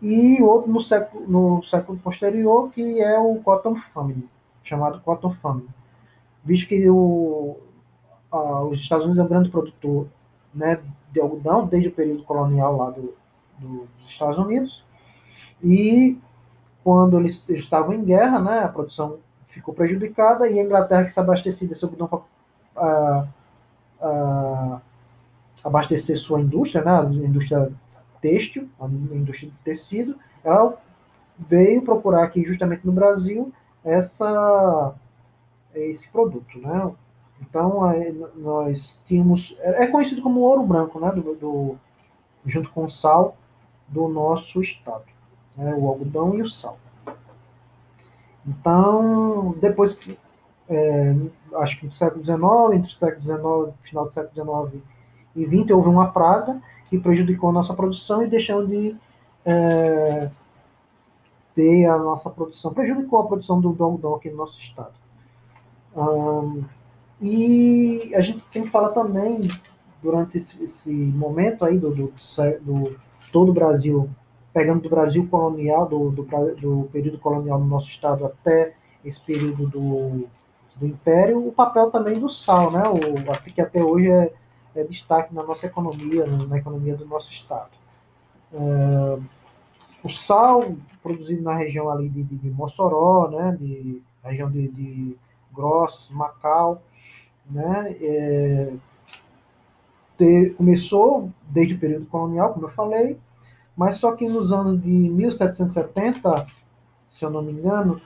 e 0.00 0.42
outro 0.42 0.70
no 0.70 0.82
século, 0.82 1.26
no 1.26 1.62
século 1.62 1.98
posterior, 1.98 2.70
que 2.70 3.00
é 3.00 3.18
o 3.18 3.36
Cotton 3.36 3.76
Famine, 3.76 4.28
chamado 4.62 5.00
Cotton 5.00 5.34
Famine, 5.34 5.68
visto 6.44 6.68
que 6.68 6.88
o, 6.88 7.56
a, 8.30 8.62
os 8.62 8.80
Estados 8.80 9.06
Unidos 9.06 9.20
é 9.20 9.24
um 9.24 9.28
grande 9.28 9.50
produtor 9.50 10.06
né, 10.54 10.80
de 11.12 11.20
algodão 11.20 11.66
desde 11.66 11.88
o 11.88 11.92
período 11.92 12.22
colonial 12.22 12.76
lá 12.76 12.90
do, 12.90 13.14
do, 13.58 13.88
dos 13.98 14.08
Estados 14.08 14.38
Unidos, 14.38 14.84
e 15.62 16.18
quando 16.84 17.18
eles 17.18 17.44
estavam 17.48 17.92
em 17.92 18.04
guerra, 18.04 18.38
né, 18.38 18.58
a 18.60 18.68
produção 18.68 19.18
ficou 19.46 19.74
prejudicada, 19.74 20.48
e 20.48 20.58
a 20.58 20.62
Inglaterra 20.62 21.04
que 21.04 21.12
se 21.12 21.20
abastecia 21.20 21.68
desse 21.68 21.84
algodão 21.84 22.22
para 22.74 23.26
abastecer 25.64 26.16
sua 26.16 26.40
indústria, 26.40 26.84
né, 26.84 26.92
a 26.92 27.04
indústria 27.04 27.72
têxtil, 28.20 28.68
a 28.80 28.86
indústria 28.86 29.50
de 29.50 29.56
tecido, 29.58 30.16
ela 30.44 30.78
veio 31.38 31.82
procurar 31.82 32.24
aqui 32.24 32.44
justamente 32.44 32.86
no 32.86 32.92
Brasil 32.92 33.52
essa 33.84 34.94
esse 35.74 36.08
produto, 36.08 36.58
né? 36.58 36.90
Então 37.40 37.80
nós 38.36 39.00
tínhamos 39.04 39.56
é 39.60 39.86
conhecido 39.86 40.22
como 40.22 40.40
ouro 40.40 40.62
branco, 40.62 40.98
né? 40.98 41.12
Do, 41.12 41.34
do 41.34 41.76
junto 42.46 42.70
com 42.70 42.84
o 42.84 42.90
sal 42.90 43.36
do 43.88 44.08
nosso 44.08 44.60
estado, 44.60 45.04
né? 45.56 45.74
o 45.74 45.86
algodão 45.88 46.34
e 46.34 46.42
o 46.42 46.48
sal. 46.48 46.78
Então 48.46 49.54
depois 49.60 49.94
que 49.94 50.18
é, 50.68 51.14
acho 51.56 51.78
que 51.78 51.86
no 51.86 51.92
século 51.92 52.24
XIX, 52.24 52.40
entre 52.74 52.90
o 52.90 52.94
século 52.94 53.22
XIX, 53.22 53.74
final 53.82 54.06
do 54.06 54.12
século 54.12 54.70
XIX 54.70 54.82
e 55.34 55.46
20 55.46 55.72
houve 55.72 55.88
uma 55.88 56.10
praga 56.10 56.60
que 56.86 56.98
prejudicou 56.98 57.50
a 57.50 57.52
nossa 57.52 57.74
produção 57.74 58.22
e 58.22 58.28
deixando 58.28 58.66
de 58.66 58.96
é, 59.44 60.30
ter 61.54 61.86
a 61.86 61.98
nossa 61.98 62.28
produção, 62.30 62.72
prejudicou 62.72 63.20
a 63.20 63.26
produção 63.26 63.60
do 63.60 63.68
algodão 63.68 64.14
aqui 64.14 64.30
no 64.30 64.36
nosso 64.36 64.60
estado. 64.60 64.92
Um, 65.96 66.64
e 67.20 68.12
a 68.14 68.20
gente 68.20 68.44
tem 68.52 68.64
que 68.64 68.70
falar 68.70 68.90
também, 68.90 69.48
durante 70.02 70.36
esse, 70.36 70.62
esse 70.62 70.92
momento 70.92 71.64
aí 71.64 71.78
do, 71.78 71.90
do, 71.90 72.12
do, 72.60 72.96
todo 73.32 73.50
o 73.50 73.54
Brasil, 73.54 74.08
pegando 74.56 74.80
do 74.80 74.88
Brasil 74.88 75.28
colonial, 75.28 75.86
do, 75.86 76.10
do, 76.10 76.22
do 76.54 76.88
período 76.90 77.18
colonial 77.18 77.58
no 77.58 77.66
nosso 77.66 77.90
estado 77.90 78.24
até 78.24 78.72
esse 79.04 79.20
período 79.20 79.68
do, 79.68 80.26
do 80.74 80.86
Império, 80.86 81.46
o 81.46 81.52
papel 81.52 81.90
também 81.90 82.18
do 82.18 82.30
sal, 82.30 82.70
né? 82.70 82.82
O, 82.88 83.52
que 83.52 83.60
até 83.60 83.84
hoje 83.84 84.10
é, 84.10 84.32
é 84.74 84.82
destaque 84.82 85.34
na 85.34 85.42
nossa 85.42 85.66
economia, 85.66 86.24
na 86.26 86.56
economia 86.56 86.96
do 86.96 87.04
nosso 87.04 87.30
Estado. 87.30 87.68
É, 88.50 89.18
o 90.02 90.08
sal 90.08 90.74
produzido 91.02 91.42
na 91.42 91.54
região 91.54 91.90
ali 91.90 92.08
de, 92.08 92.22
de, 92.22 92.36
de 92.36 92.50
Mossoró, 92.50 93.28
né? 93.28 93.58
De 93.60 94.02
região 94.24 94.50
de, 94.50 94.68
de 94.68 95.16
Grossos, 95.52 96.08
Macau, 96.08 96.80
né? 97.50 97.94
É, 98.00 98.72
começou 100.56 101.30
desde 101.46 101.74
o 101.74 101.78
período 101.78 102.06
colonial, 102.06 102.54
como 102.54 102.64
eu 102.64 102.70
falei, 102.70 103.18
mas 103.76 103.96
só 103.96 104.12
que 104.12 104.28
nos 104.28 104.52
anos 104.52 104.80
de 104.80 104.88
1770, 104.88 106.46
se 107.06 107.24
eu 107.24 107.30
não 107.30 107.42
me 107.42 107.52
engano, 107.52 108.00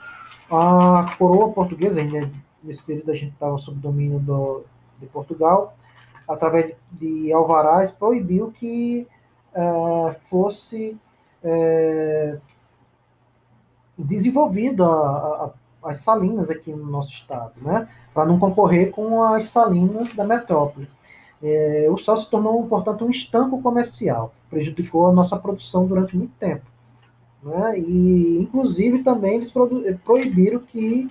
a 0.51 1.15
coroa 1.17 1.53
portuguesa, 1.53 2.01
ainda 2.01 2.31
nesse 2.63 2.83
período 2.83 3.11
a 3.11 3.15
gente 3.15 3.33
estava 3.33 3.57
sob 3.59 3.79
domínio 3.79 4.19
do, 4.19 4.65
de 4.99 5.07
Portugal, 5.07 5.75
através 6.29 6.75
de 6.93 7.33
alvarás, 7.33 7.91
proibiu 7.91 8.51
que 8.53 9.07
é, 9.55 10.17
fosse 10.29 10.99
é, 11.43 12.39
desenvolvido 13.97 14.85
a, 14.85 15.53
a, 15.83 15.91
as 15.91 15.99
salinas 15.99 16.51
aqui 16.51 16.75
no 16.75 16.87
nosso 16.87 17.11
estado, 17.13 17.55
né? 17.61 17.89
para 18.13 18.27
não 18.27 18.39
concorrer 18.39 18.91
com 18.91 19.23
as 19.23 19.45
salinas 19.45 20.13
da 20.15 20.25
metrópole. 20.25 20.89
É, 21.43 21.89
o 21.91 21.97
sal 21.97 22.17
se 22.19 22.29
tornou, 22.29 22.67
portanto, 22.67 23.05
um 23.05 23.11
estanco 23.11 23.63
comercial, 23.63 24.35
prejudicou 24.51 25.07
a 25.07 25.13
nossa 25.13 25.37
produção 25.39 25.87
durante 25.87 26.17
muito 26.17 26.33
tempo. 26.39 26.65
Né? 27.43 27.79
E, 27.79 28.39
inclusive, 28.41 29.03
também 29.03 29.37
eles 29.37 29.53
proibiram 30.05 30.61
que 30.61 31.11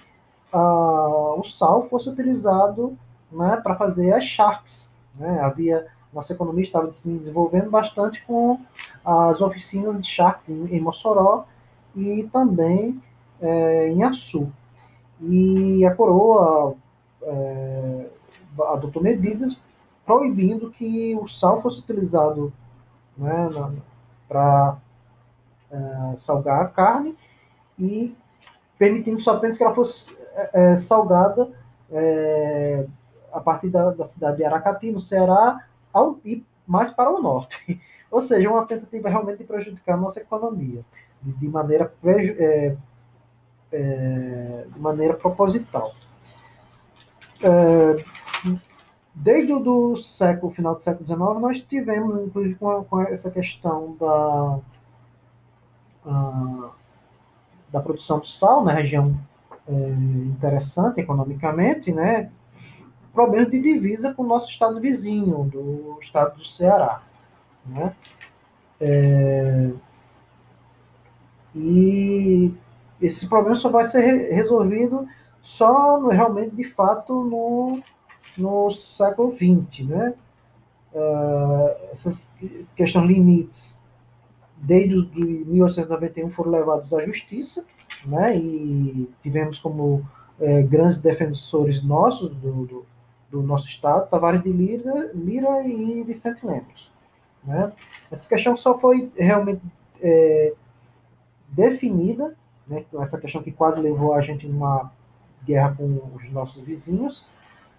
ah, 0.54 1.36
o 1.38 1.44
sal 1.44 1.88
fosse 1.90 2.10
utilizado 2.10 2.98
né, 3.32 3.60
para 3.64 3.76
fazer 3.76 4.14
as 4.14 4.24
charques. 4.24 4.94
Né? 5.16 5.40
Havia, 5.42 5.88
nossa 6.14 6.34
economia 6.34 6.64
estava 6.64 6.92
se 6.92 7.12
desenvolvendo 7.18 7.70
bastante 7.70 8.24
com 8.26 8.60
as 9.04 9.42
oficinas 9.42 10.00
de 10.00 10.08
charques 10.08 10.50
em, 10.50 10.80
Mossoró 10.80 11.46
e 11.96 12.30
também 12.32 13.02
é, 13.42 13.90
em 13.90 14.04
Açu. 14.04 14.52
E 15.22 15.84
a 15.86 15.96
coroa 15.96 16.76
é, 17.24 18.06
adotou 18.72 19.02
medidas 19.02 19.60
proibindo 20.10 20.72
que 20.72 21.16
o 21.22 21.28
sal 21.28 21.62
fosse 21.62 21.82
utilizado 21.82 22.52
né, 23.16 23.48
para 24.28 24.76
é, 25.70 26.18
salgar 26.18 26.64
a 26.64 26.68
carne 26.68 27.16
e 27.78 28.18
permitindo 28.76 29.20
só 29.20 29.36
apenas 29.36 29.56
que 29.56 29.64
ela 29.64 29.76
fosse 29.76 30.12
é, 30.34 30.72
é, 30.72 30.78
salgada 30.78 31.52
é, 31.92 32.88
a 33.32 33.40
partir 33.40 33.70
da, 33.70 33.92
da, 33.92 34.04
cidade 34.04 34.38
de 34.38 34.44
Aracati, 34.44 34.92
no 34.92 35.00
Ceará, 35.00 35.64
ao, 35.94 36.18
e 36.26 36.44
mais 36.66 36.90
para 36.90 37.12
o 37.12 37.22
norte. 37.22 37.80
Ou 38.10 38.24
seja, 38.24 38.50
uma 38.50 38.66
tentativa 38.66 39.10
realmente 39.10 39.38
de 39.38 39.44
prejudicar 39.44 39.94
a 39.94 39.98
nossa 39.98 40.20
economia 40.20 40.84
de, 41.22 41.34
de 41.34 41.48
maneira, 41.48 41.86
preju, 42.02 42.34
é, 42.40 42.76
é, 43.72 44.66
de 44.74 44.80
maneira 44.80 45.14
proposital. 45.14 45.94
É, 47.44 48.04
desde 49.20 49.52
o 49.52 49.60
do 49.60 49.96
século, 49.98 50.52
final 50.52 50.76
do 50.76 50.82
século 50.82 51.06
XIX, 51.06 51.20
nós 51.42 51.62
tivemos, 51.62 52.26
inclusive, 52.26 52.56
com, 52.56 52.84
com 52.86 53.02
essa 53.02 53.30
questão 53.30 53.98
da, 54.00 54.60
a, 56.06 56.70
da 57.70 57.82
produção 57.82 58.20
de 58.20 58.30
sal 58.30 58.64
na 58.64 58.72
região 58.72 59.14
é, 59.68 59.74
interessante 59.74 61.02
economicamente, 61.02 61.92
né? 61.92 62.32
Problemas 63.14 63.52
de 63.52 63.62
divisa 63.62 64.14
com 64.14 64.24
o 64.24 64.28
nosso 64.28 64.50
estado 64.50 64.80
vizinho, 64.80 65.44
do 65.44 65.98
estado 66.02 66.38
do 66.38 66.46
Ceará, 66.46 67.02
né? 67.66 67.94
É, 68.80 69.70
e 71.54 72.54
esse 73.02 73.28
problema 73.28 73.56
só 73.56 73.70
vai 73.70 73.84
ser 73.84 74.32
resolvido 74.34 75.06
só 75.42 76.00
no, 76.00 76.08
realmente, 76.08 76.56
de 76.56 76.64
fato, 76.64 77.22
no, 77.26 77.82
no 78.38 78.72
século 78.72 79.36
XX, 79.36 79.86
né? 79.88 80.14
Uh, 80.94 81.92
essas 81.92 82.34
questões 82.76 83.08
limites 83.08 83.80
desde 84.62 85.06
de 85.06 85.46
1891 85.46 86.30
foram 86.32 86.52
levados 86.52 86.94
à 86.94 87.02
justiça, 87.04 87.66
né? 88.06 88.38
E 88.38 89.10
tivemos 89.22 89.60
como 89.60 90.06
é, 90.40 90.62
grandes 90.64 91.00
defensores 91.00 91.84
nossos 91.84 92.34
do, 92.36 92.66
do, 92.66 92.86
do, 93.30 93.42
nosso 93.42 93.68
estado 93.68 94.10
Tavares 94.10 94.44
de 94.44 94.52
Lira, 94.52 95.12
Lira 95.14 95.68
e 95.68 96.04
Vicente 96.04 96.46
Lemos, 96.46 96.92
né? 97.44 97.72
Essa 98.12 98.28
questão 98.28 98.56
só 98.58 98.78
foi 98.78 99.12
realmente 99.18 99.62
é, 100.02 100.54
definida, 101.50 102.36
né? 102.68 102.86
Essa 103.00 103.20
questão 103.20 103.42
que 103.42 103.52
quase 103.52 103.80
levou 103.80 104.14
a 104.14 104.22
gente 104.22 104.48
numa 104.48 104.92
guerra 105.46 105.76
com 105.76 106.00
os 106.16 106.30
nossos 106.30 106.64
vizinhos, 106.64 107.26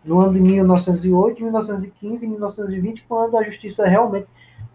no 0.04 0.20
ano 0.20 0.34
de 0.34 0.40
1908, 0.40 1.42
1915 1.42 2.24
e 2.24 2.28
1920, 2.28 3.04
quando 3.08 3.36
a 3.36 3.42
justiça 3.42 3.86
realmente 3.86 4.28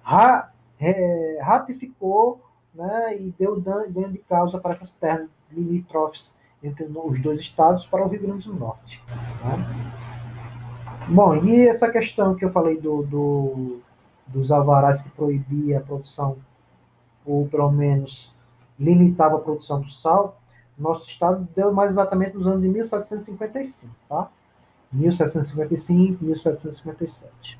ra, 0.04 0.52
é, 0.80 1.40
ratificou 1.42 2.42
né, 2.74 3.18
e 3.20 3.34
deu 3.38 3.60
ganho 3.60 4.12
de 4.12 4.20
causa 4.20 4.60
para 4.60 4.74
essas 4.74 4.92
terras 4.92 5.30
limítrofes 5.52 6.38
entre 6.62 6.86
os 6.86 7.22
dois 7.22 7.40
estados 7.40 7.86
para 7.86 8.06
o 8.06 8.08
Rio 8.08 8.22
Grande 8.22 8.48
do 8.48 8.56
Norte. 8.56 9.02
Né? 9.44 9.94
Bom, 11.08 11.36
e 11.36 11.68
essa 11.68 11.92
questão 11.92 12.36
que 12.36 12.44
eu 12.44 12.50
falei 12.50 12.80
do, 12.80 13.04
do, 13.04 13.80
dos 14.28 14.52
alvarás 14.52 15.02
que 15.02 15.10
proibia 15.10 15.78
a 15.78 15.82
produção, 15.82 16.38
ou 17.26 17.48
pelo 17.48 17.72
menos 17.72 18.34
limitava 18.80 19.36
a 19.36 19.40
produção 19.40 19.82
do 19.82 19.90
sal, 19.90 20.40
nosso 20.78 21.08
estado 21.08 21.48
deu 21.56 21.72
mais 21.72 21.92
exatamente 21.92 22.36
nos 22.36 22.48
anos 22.48 22.62
de 22.62 22.68
1755, 22.68 23.94
tá? 24.10 24.30
1755 24.96 26.18
1757. 26.22 27.58